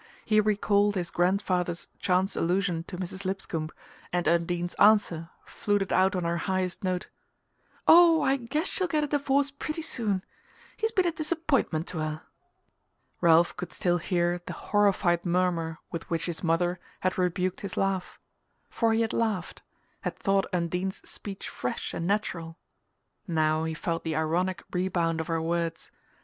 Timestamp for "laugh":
17.77-18.17